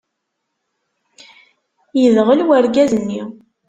Yedɣel 2.01 2.39
urgaz-nni! 2.57 3.21